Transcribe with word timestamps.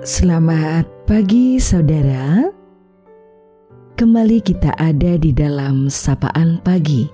Selamat 0.00 0.88
pagi 1.04 1.60
saudara. 1.60 2.48
Kembali 4.00 4.40
kita 4.40 4.72
ada 4.80 5.20
di 5.20 5.28
dalam 5.28 5.92
sapaan 5.92 6.56
pagi. 6.64 7.04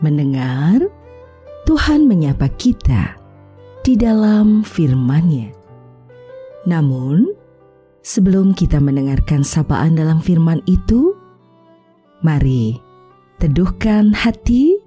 Mendengar 0.00 0.80
Tuhan 1.68 2.08
menyapa 2.08 2.48
kita 2.56 3.20
di 3.84 3.92
dalam 3.92 4.64
firman-Nya. 4.64 5.52
Namun 6.64 7.28
sebelum 8.00 8.56
kita 8.56 8.80
mendengarkan 8.80 9.44
sapaan 9.44 10.00
dalam 10.00 10.24
firman 10.24 10.64
itu 10.64 11.12
Mari 12.24 12.72
teduhkan 13.36 14.16
hati 14.16 14.80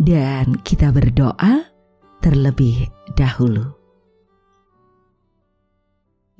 dan 0.00 0.56
kita 0.64 0.96
berdoa 0.96 1.68
terlebih 2.24 2.88
dahulu. 3.20 3.81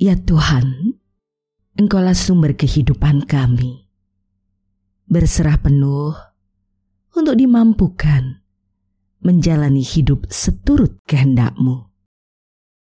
Ya 0.00 0.16
Tuhan, 0.16 0.98
Engkaulah 1.72 2.12
sumber 2.12 2.52
kehidupan 2.52 3.24
kami. 3.24 3.88
Berserah 5.08 5.56
penuh 5.56 6.12
untuk 7.16 7.36
dimampukan 7.36 8.44
menjalani 9.24 9.80
hidup 9.80 10.28
seturut 10.28 11.00
kehendak-Mu. 11.08 11.88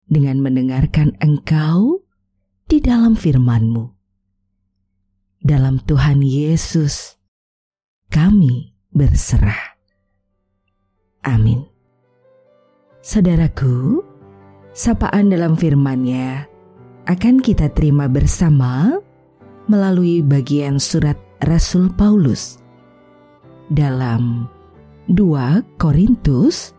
Dengan 0.08 0.40
mendengarkan 0.40 1.18
Engkau 1.20 2.06
di 2.64 2.80
dalam 2.80 3.12
firman-Mu. 3.18 3.84
Dalam 5.42 5.82
Tuhan 5.84 6.24
Yesus, 6.24 7.18
kami 8.08 8.72
berserah. 8.90 9.78
Amin. 11.28 11.60
Saudaraku, 13.04 14.00
sapaan 14.72 15.28
dalam 15.28 15.54
firman-Nya 15.60 16.47
akan 17.08 17.40
kita 17.40 17.72
terima 17.72 18.04
bersama 18.04 19.00
melalui 19.64 20.20
bagian 20.20 20.76
surat 20.76 21.16
Rasul 21.40 21.88
Paulus 21.96 22.60
dalam 23.72 24.44
2 25.08 25.16
Korintus 25.80 26.76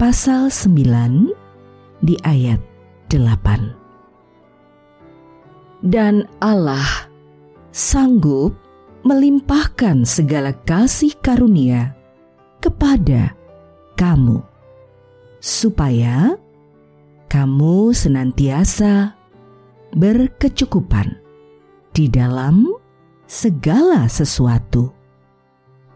pasal 0.00 0.48
9 0.48 1.36
di 2.00 2.16
ayat 2.24 2.64
8. 3.12 5.84
Dan 5.84 6.24
Allah 6.40 7.12
sanggup 7.76 8.56
melimpahkan 9.04 10.08
segala 10.08 10.56
kasih 10.64 11.12
karunia 11.20 11.92
kepada 12.64 13.36
kamu 14.00 14.40
supaya 15.44 16.40
kamu 17.28 17.92
senantiasa 17.92 19.21
berkecukupan 19.92 21.20
di 21.92 22.08
dalam 22.08 22.68
segala 23.28 24.08
sesuatu, 24.08 24.92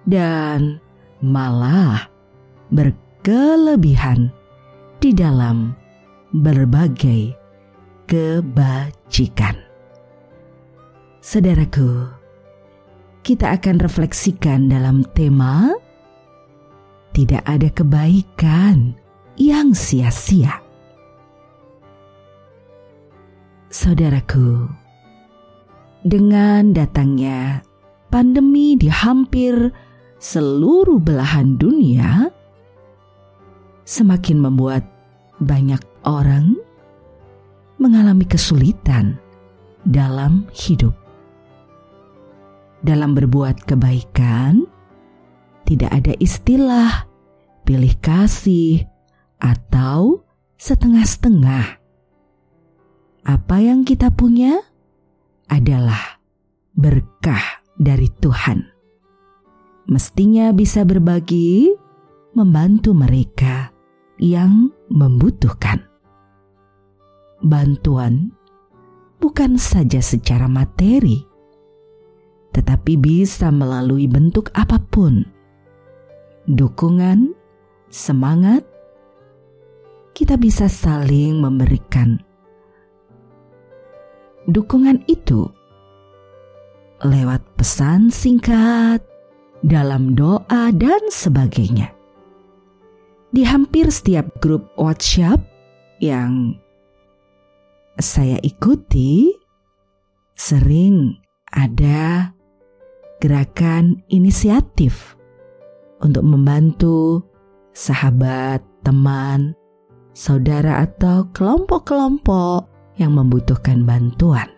dan 0.05 0.80
malah 1.25 2.08
berkelebihan 2.72 4.28
di 5.00 5.12
dalam 5.17 5.72
berbagai 6.33 7.33
kebajikan. 8.08 9.56
Saudaraku, 11.24 12.06
kita 13.27 13.58
akan 13.58 13.83
refleksikan 13.83 14.70
dalam 14.70 15.02
tema 15.17 15.74
"Tidak 17.11 17.42
ada 17.42 17.67
kebaikan 17.72 18.94
yang 19.34 19.74
sia-sia". 19.74 20.66
Saudaraku, 23.77 24.72
dengan 26.00 26.72
datangnya 26.72 27.61
pandemi 28.08 28.73
di 28.73 28.89
hampir 28.89 29.52
seluruh 30.17 30.96
belahan 30.96 31.61
dunia, 31.61 32.33
semakin 33.84 34.40
membuat 34.40 34.80
banyak 35.45 35.84
orang 36.08 36.56
mengalami 37.77 38.24
kesulitan 38.24 39.20
dalam 39.84 40.48
hidup. 40.56 40.96
Dalam 42.80 43.12
berbuat 43.12 43.61
kebaikan, 43.68 44.64
tidak 45.68 45.92
ada 45.92 46.17
istilah 46.17 47.05
pilih 47.68 47.92
kasih 48.01 48.89
atau 49.36 50.24
setengah-setengah 50.56 51.86
apa 53.27 53.59
yang 53.59 53.83
kita 53.83 54.14
punya 54.14 54.63
adalah 55.51 56.23
berkah 56.79 57.67
dari 57.75 58.07
Tuhan. 58.23 58.63
Mestinya 59.91 60.55
bisa 60.55 60.87
berbagi, 60.87 61.75
membantu 62.39 62.95
mereka 62.95 63.75
yang 64.23 64.70
membutuhkan. 64.87 65.83
Bantuan 67.42 68.31
bukan 69.19 69.58
saja 69.58 69.98
secara 69.98 70.47
materi, 70.47 71.19
tetapi 72.55 72.95
bisa 72.95 73.51
melalui 73.51 74.07
bentuk 74.07 74.55
apa 74.55 74.79
pun. 74.79 75.27
Dukungan, 76.47 77.35
semangat, 77.91 78.63
kita 80.14 80.39
bisa 80.39 80.70
saling 80.70 81.43
memberikan 81.43 82.26
dukungan 84.51 85.02
itu 85.11 85.51
lewat 87.05 87.45
pesan 87.61 88.08
singkat, 88.08 89.05
dalam 89.61 90.17
doa, 90.17 90.73
dan 90.73 91.02
sebagainya. 91.12 91.92
Di 93.34 93.45
hampir 93.45 93.92
setiap 93.92 94.40
grup 94.40 94.73
WhatsApp 94.80 95.45
yang 96.01 96.57
saya 98.01 98.40
ikuti, 98.40 99.29
sering 100.36 101.20
ada 101.52 102.33
gerakan 103.20 104.01
inisiatif 104.08 105.17
untuk 106.01 106.24
membantu 106.24 107.24
sahabat, 107.73 108.64
teman, 108.84 109.57
saudara, 110.13 110.84
atau 110.84 111.28
kelompok-kelompok 111.33 112.76
yang 112.96 113.17
membutuhkan 113.17 113.84
bantuan. 113.84 114.48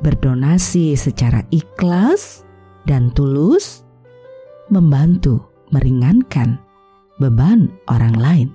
Berdonasi 0.00 0.94
secara 0.94 1.44
ikhlas 1.50 2.46
dan 2.88 3.12
tulus 3.12 3.84
membantu 4.72 5.44
meringankan 5.74 6.56
beban 7.20 7.68
orang 7.90 8.16
lain. 8.16 8.48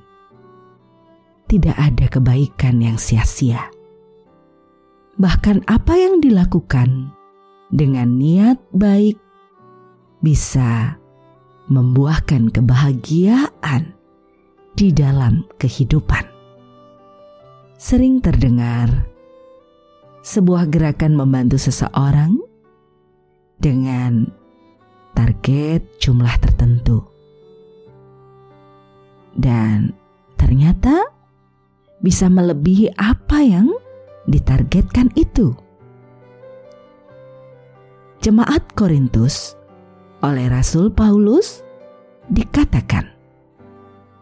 Tidak 1.51 1.75
ada 1.77 2.09
kebaikan 2.09 2.81
yang 2.81 2.97
sia-sia. 2.97 3.69
Bahkan 5.13 5.69
apa 5.69 5.93
yang 5.93 6.17
dilakukan 6.17 7.13
dengan 7.69 8.17
niat 8.17 8.57
baik 8.73 9.21
bisa 10.25 10.97
membuahkan 11.69 12.49
kebahagiaan 12.49 13.93
di 14.73 14.89
dalam 14.89 15.45
kehidupan 15.61 16.32
sering 17.83 18.23
terdengar 18.23 18.87
sebuah 20.23 20.71
gerakan 20.71 21.19
membantu 21.19 21.59
seseorang 21.59 22.39
dengan 23.59 24.23
target 25.11 25.83
jumlah 25.99 26.31
tertentu. 26.39 27.03
Dan 29.35 29.91
ternyata 30.39 30.95
bisa 31.99 32.31
melebihi 32.31 32.95
apa 32.95 33.43
yang 33.43 33.67
ditargetkan 34.31 35.11
itu. 35.19 35.51
Jemaat 38.23 38.63
Korintus 38.79 39.59
oleh 40.23 40.47
Rasul 40.47 40.87
Paulus 40.87 41.59
dikatakan 42.31 43.11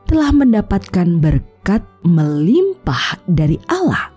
telah 0.10 0.34
mendapatkan 0.34 1.22
berkat 1.22 1.51
berkat 1.62 1.86
melimpah 2.02 3.22
dari 3.30 3.54
Allah, 3.70 4.10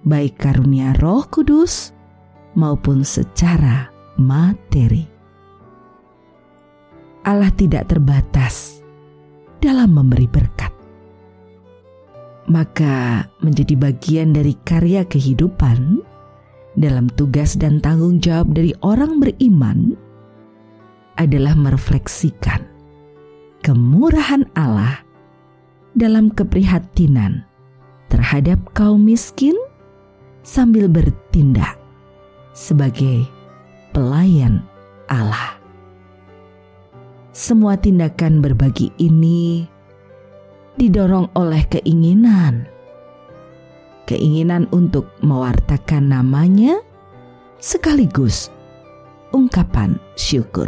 baik 0.00 0.40
karunia 0.40 0.96
Roh 0.96 1.28
Kudus 1.28 1.92
maupun 2.56 3.04
secara 3.04 3.92
materi. 4.16 5.04
Allah 7.28 7.52
tidak 7.52 7.92
terbatas 7.92 8.80
dalam 9.60 9.92
memberi 9.92 10.24
berkat, 10.24 10.72
maka 12.48 13.28
menjadi 13.44 13.76
bagian 13.76 14.32
dari 14.32 14.56
karya 14.64 15.04
kehidupan 15.04 16.00
dalam 16.80 17.12
tugas 17.12 17.60
dan 17.60 17.76
tanggung 17.76 18.24
jawab 18.24 18.56
dari 18.56 18.72
orang 18.80 19.20
beriman 19.20 19.92
adalah 21.20 21.52
merefleksikan 21.52 22.64
kemurahan 23.60 24.48
Allah 24.56 25.09
dalam 25.94 26.30
keprihatinan 26.30 27.42
terhadap 28.10 28.58
kaum 28.74 29.02
miskin 29.02 29.54
sambil 30.42 30.86
bertindak 30.86 31.78
sebagai 32.54 33.26
pelayan 33.94 34.62
Allah. 35.10 35.58
Semua 37.30 37.78
tindakan 37.78 38.42
berbagi 38.42 38.90
ini 38.98 39.64
didorong 40.74 41.30
oleh 41.38 41.62
keinginan, 41.70 42.66
keinginan 44.06 44.66
untuk 44.74 45.14
mewartakan 45.22 46.10
namanya 46.10 46.82
sekaligus 47.62 48.50
ungkapan 49.30 49.94
syukur 50.18 50.66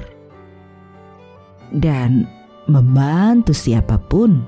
dan 1.75 2.29
membantu 2.71 3.51
siapa 3.57 3.99
pun 3.99 4.45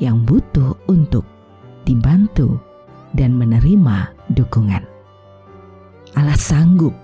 yang 0.00 0.24
butuh 0.24 0.74
untuk 0.88 1.22
dibantu 1.84 2.58
dan 3.12 3.36
menerima 3.36 4.10
dukungan. 4.34 4.82
Allah 6.18 6.38
sanggup, 6.40 6.96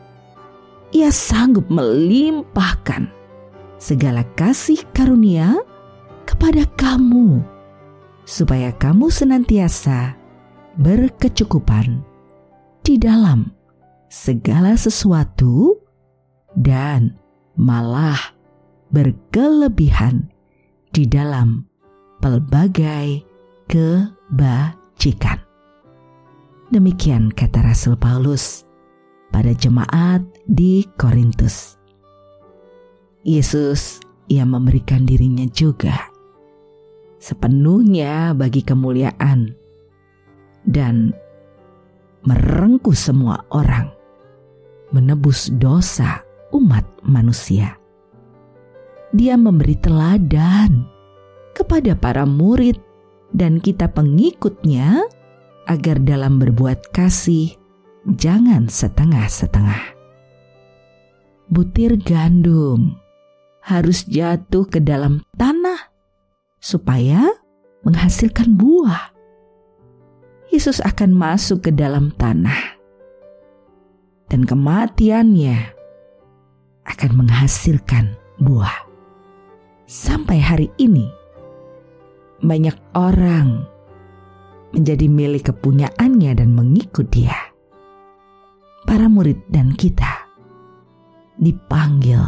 Ia 0.90 1.12
sanggup 1.12 1.69
melimpahkan 1.69 3.06
segala 3.76 4.25
kasih 4.34 4.81
karunia 4.96 5.60
kepada 6.25 6.64
kamu, 6.75 7.44
supaya 8.25 8.72
kamu 8.75 9.12
senantiasa 9.12 10.16
berkecukupan 10.81 12.00
di 12.82 12.96
dalam 12.96 13.50
segala 14.10 14.78
sesuatu 14.78 15.76
dan 16.56 17.14
malah 17.58 18.19
berkelebihan 18.90 20.31
di 20.94 21.04
dalam 21.04 21.66
pelbagai 22.20 23.22
kebajikan. 23.66 25.38
Demikian 26.70 27.30
kata 27.30 27.62
Rasul 27.62 27.94
Paulus 27.94 28.66
pada 29.30 29.54
jemaat 29.54 30.22
di 30.50 30.82
Korintus. 30.98 31.78
Yesus 33.26 34.02
ia 34.26 34.42
memberikan 34.46 35.06
dirinya 35.06 35.46
juga 35.50 36.10
sepenuhnya 37.22 38.34
bagi 38.38 38.62
kemuliaan 38.62 39.50
dan 40.66 41.10
merengkuh 42.26 42.94
semua 42.94 43.42
orang 43.50 43.90
menebus 44.94 45.50
dosa 45.58 46.22
umat 46.54 46.86
manusia. 47.02 47.74
Dia 49.14 49.34
memberi 49.38 49.74
teladan 49.78 50.95
kepada 51.56 51.97
para 51.97 52.29
murid 52.29 52.76
dan 53.32 53.56
kita 53.64 53.88
pengikutnya 53.88 55.08
agar 55.64 55.97
dalam 56.05 56.37
berbuat 56.37 56.93
kasih 56.93 57.56
jangan 58.14 58.69
setengah-setengah. 58.69 59.97
Butir 61.49 61.97
gandum 61.97 63.00
harus 63.64 64.05
jatuh 64.06 64.69
ke 64.69 64.79
dalam 64.79 65.25
tanah 65.35 65.91
supaya 66.61 67.25
menghasilkan 67.82 68.55
buah. 68.55 69.17
Yesus 70.52 70.79
akan 70.79 71.11
masuk 71.11 71.67
ke 71.67 71.70
dalam 71.75 72.14
tanah 72.14 72.79
dan 74.31 74.47
kematiannya 74.47 75.75
akan 76.87 77.11
menghasilkan 77.19 78.14
buah. 78.38 78.87
Sampai 79.87 80.43
hari 80.43 80.70
ini, 80.82 81.06
banyak 82.44 82.77
orang 82.93 83.65
menjadi 84.77 85.06
milik 85.09 85.49
kepunyaannya 85.49 86.33
dan 86.37 86.53
mengikut 86.53 87.09
dia. 87.09 87.37
Para 88.87 89.09
murid 89.09 89.41
dan 89.50 89.75
kita 89.75 90.29
dipanggil 91.41 92.21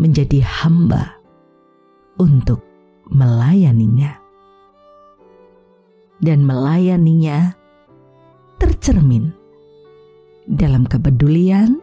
menjadi 0.00 0.42
hamba 0.42 1.18
untuk 2.18 2.64
melayaninya. 3.12 4.16
Dan 6.18 6.42
melayaninya 6.42 7.54
tercermin 8.58 9.30
dalam 10.50 10.82
kepedulian 10.82 11.78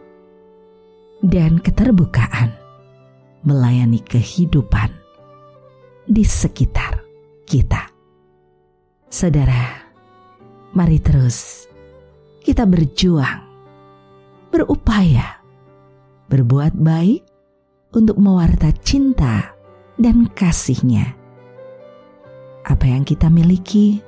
dan 1.24 1.64
keterbukaan 1.64 2.52
melayani 3.48 4.04
kehidupan 4.04 4.92
di 6.04 6.28
sekitar 6.28 7.05
kita. 7.46 7.88
Saudara, 9.08 9.86
mari 10.74 11.00
terus 11.00 11.70
kita 12.42 12.66
berjuang, 12.68 13.42
berupaya, 14.52 15.40
berbuat 16.28 16.74
baik 16.76 17.22
untuk 17.96 18.18
mewarta 18.20 18.74
cinta 18.84 19.56
dan 19.96 20.28
kasihnya. 20.34 21.16
Apa 22.66 22.86
yang 22.90 23.06
kita 23.06 23.30
miliki 23.30 24.02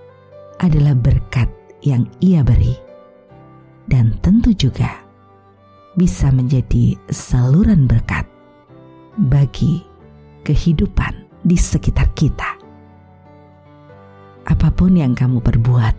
adalah 0.58 0.98
berkat 0.98 1.48
yang 1.86 2.10
ia 2.20 2.42
beri. 2.42 2.74
Dan 3.88 4.20
tentu 4.20 4.52
juga 4.52 5.00
bisa 5.96 6.28
menjadi 6.36 7.00
saluran 7.08 7.88
berkat 7.88 8.28
bagi 9.32 9.80
kehidupan 10.44 11.16
di 11.48 11.56
sekitar 11.56 12.12
kita. 12.12 12.57
Apa 14.58 14.74
pun 14.74 14.98
yang 14.98 15.14
kamu 15.14 15.38
perbuat, 15.38 15.94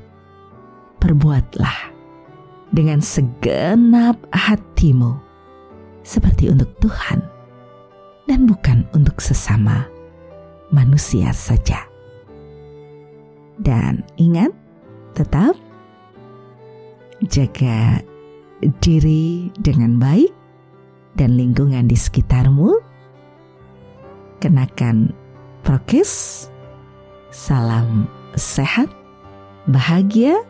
perbuatlah 0.99 1.95
dengan 2.75 2.99
segenap 2.99 4.19
hatimu, 4.35 5.15
seperti 6.03 6.51
untuk 6.51 6.67
Tuhan 6.83 7.23
dan 8.27 8.51
bukan 8.51 8.83
untuk 8.99 9.23
sesama 9.23 9.87
manusia 10.75 11.31
saja. 11.31 11.87
Dan 13.63 14.03
ingat, 14.19 14.51
tetap 15.15 15.55
jaga 17.31 18.03
diri 18.83 19.55
dengan 19.63 20.03
baik 20.03 20.35
dan 21.15 21.39
lingkungan 21.39 21.87
di 21.87 21.95
sekitarmu. 21.95 22.75
Kenakan 24.43 25.15
prokes, 25.63 26.51
salam 27.31 28.18
sehat, 28.35 28.91
bahagia, 29.71 30.43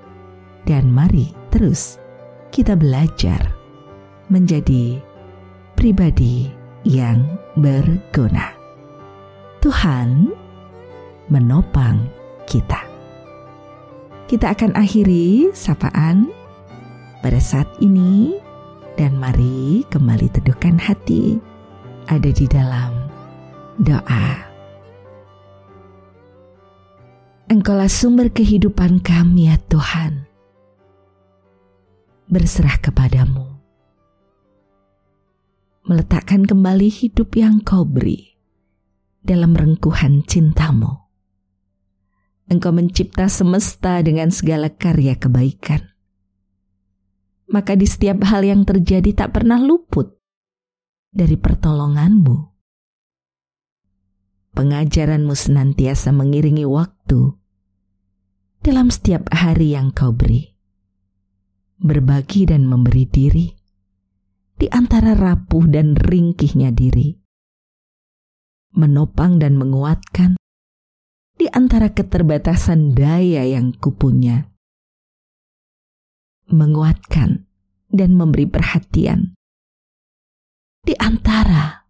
dan 0.65 0.91
mari 0.91 1.33
terus 1.53 1.97
kita 2.51 2.75
belajar 2.75 3.55
menjadi 4.29 5.01
pribadi 5.79 6.51
yang 6.85 7.39
berguna. 7.57 8.53
Tuhan 9.59 10.33
menopang 11.29 12.09
kita. 12.49 12.85
Kita 14.29 14.53
akan 14.53 14.77
akhiri 14.77 15.53
sapaan 15.57 16.29
pada 17.25 17.41
saat 17.41 17.69
ini 17.81 18.37
dan 19.01 19.17
mari 19.17 19.87
kembali 19.89 20.29
teduhkan 20.35 20.77
hati 20.77 21.41
ada 22.09 22.29
di 22.29 22.47
dalam 22.49 23.09
doa. 23.81 24.48
Engkaulah 27.49 27.89
sumber 27.89 28.29
kehidupan 28.29 29.01
kami 29.01 29.49
ya 29.49 29.57
Tuhan. 29.73 30.29
Berserah 32.29 32.77
kepadamu 32.77 33.57
meletakkan 35.89 36.45
kembali 36.45 36.93
hidup 36.93 37.33
yang 37.41 37.65
kau 37.65 37.89
beri 37.89 38.37
dalam 39.25 39.57
rengkuhan 39.57 40.29
cintamu. 40.29 41.09
Engkau 42.53 42.69
mencipta 42.77 43.33
semesta 43.33 43.97
dengan 44.05 44.29
segala 44.29 44.69
karya 44.69 45.17
kebaikan. 45.17 45.89
Maka 47.49 47.81
di 47.81 47.89
setiap 47.89 48.29
hal 48.29 48.45
yang 48.45 48.69
terjadi 48.69 49.25
tak 49.25 49.41
pernah 49.41 49.57
luput 49.57 50.21
dari 51.09 51.41
pertolonganmu. 51.41 52.37
Pengajaranmu 54.53 55.33
senantiasa 55.33 56.13
mengiringi 56.13 56.69
waktu 56.69 57.38
dalam 58.63 58.91
setiap 58.91 59.31
hari 59.31 59.75
yang 59.79 59.95
kau 59.95 60.11
beri. 60.11 60.55
Berbagi 61.79 62.51
dan 62.51 62.67
memberi 62.67 63.07
diri 63.07 63.47
di 64.59 64.67
antara 64.67 65.15
rapuh 65.15 65.71
dan 65.71 65.95
ringkihnya 65.95 66.75
diri, 66.75 67.15
menopang 68.75 69.39
dan 69.39 69.55
menguatkan 69.55 70.35
di 71.39 71.47
antara 71.55 71.95
keterbatasan 71.95 72.99
daya 72.99 73.47
yang 73.47 73.71
kupunya, 73.79 74.51
menguatkan 76.51 77.47
dan 77.95 78.19
memberi 78.19 78.51
perhatian 78.51 79.39
di 80.83 80.99
antara 80.99 81.87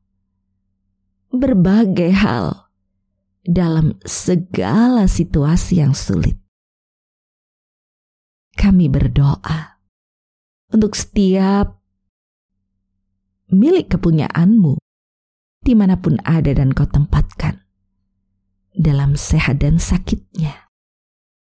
berbagai 1.33 2.13
hal 2.13 2.69
dalam 3.49 3.97
segala 4.05 5.09
situasi 5.09 5.81
yang 5.81 5.97
sulit. 5.97 6.48
Kami 8.59 8.91
berdoa 8.91 9.79
untuk 10.75 10.99
setiap 10.99 11.79
milik 13.55 13.95
kepunyaanmu 13.95 14.83
di 15.63 15.73
mana 15.79 15.95
pun 15.95 16.19
ada 16.27 16.51
dan 16.51 16.75
kau 16.75 16.91
tempatkan. 16.91 17.63
Dalam 18.79 19.19
sehat 19.19 19.63
dan 19.63 19.83
sakitnya. 19.83 20.71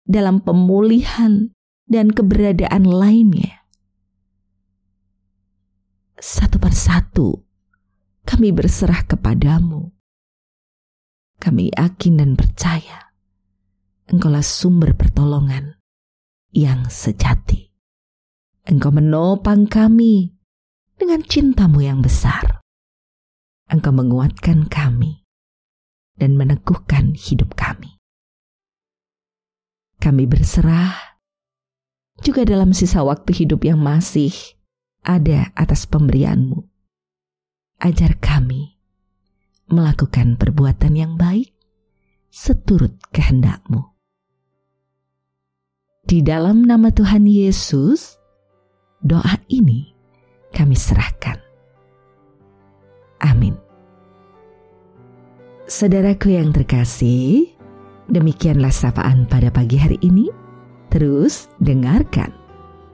Dalam 0.05 0.41
pemulihan 0.41 1.53
dan 1.85 2.09
keberadaan 2.09 2.85
lainnya. 2.85 3.65
Satu 6.17 6.57
persatu 6.57 7.45
kami 8.25 8.49
berserah 8.49 9.05
kepadamu. 9.05 9.93
Kami 11.37 11.69
yakin 11.69 12.17
dan 12.17 12.33
percaya 12.33 13.13
Engkaulah 14.09 14.41
sumber 14.41 14.97
pertolongan 14.97 15.76
yang 16.51 16.87
sejati. 16.87 17.71
Engkau 18.67 18.91
menopang 18.91 19.67
kami 19.67 20.35
dengan 20.99 21.23
cintamu 21.23 21.79
yang 21.83 22.03
besar. 22.03 22.59
Engkau 23.67 23.91
menguatkan 23.91 24.67
kami 24.67 25.27
dan 26.15 26.35
meneguhkan 26.35 27.15
hidup 27.15 27.55
kami. 27.55 27.99
Kami 29.97 30.23
berserah 30.29 31.19
juga 32.21 32.45
dalam 32.45 32.71
sisa 32.71 33.03
waktu 33.03 33.33
hidup 33.33 33.65
yang 33.65 33.81
masih 33.81 34.33
ada 35.05 35.51
atas 35.53 35.85
pemberianmu. 35.85 36.65
Ajar 37.77 38.17
kami 38.17 38.77
melakukan 39.69 40.39
perbuatan 40.39 40.93
yang 40.95 41.13
baik 41.19 41.53
seturut 42.31 42.97
kehendakmu. 43.13 43.96
Di 46.07 46.23
dalam 46.23 46.63
nama 46.63 46.87
Tuhan 46.87 47.27
Yesus, 47.27 48.15
doa 49.03 49.35
ini 49.51 49.91
kami 50.55 50.71
serahkan. 50.71 51.35
Amin. 53.19 53.51
Saudaraku 55.67 56.31
yang 56.31 56.55
terkasih, 56.55 57.51
demikianlah 58.07 58.71
sapaan 58.71 59.27
pada 59.27 59.51
pagi 59.51 59.75
hari 59.75 59.99
ini. 59.99 60.31
Terus 60.87 61.51
dengarkan. 61.59 62.31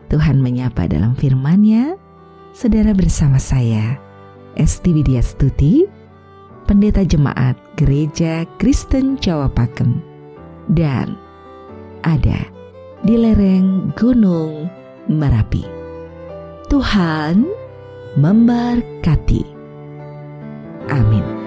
Tuhan 0.10 0.42
menyapa 0.42 0.90
dalam 0.90 1.14
firman-Nya. 1.14 1.94
Saudara 2.58 2.98
bersama 2.98 3.38
saya, 3.38 3.94
Esti 4.58 4.90
Widya 4.90 5.22
Stuti, 5.22 5.86
Pendeta 6.66 7.06
Jemaat 7.06 7.62
Gereja 7.78 8.50
Kristen 8.58 9.22
Jawa 9.22 9.54
Pakem, 9.54 10.02
dan 10.74 11.14
ada 12.02 12.53
di 13.04 13.20
lereng 13.20 13.92
Gunung 14.00 14.72
Merapi. 15.12 15.68
Tuhan 16.72 17.44
memberkati. 18.16 19.44
Amin. 20.88 21.43